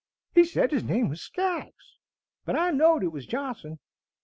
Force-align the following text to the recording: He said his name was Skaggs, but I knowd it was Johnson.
He 0.33 0.45
said 0.45 0.71
his 0.71 0.83
name 0.83 1.09
was 1.09 1.21
Skaggs, 1.21 1.99
but 2.43 2.55
I 2.55 2.71
knowd 2.71 3.03
it 3.03 3.09
was 3.11 3.27
Johnson. 3.27 3.77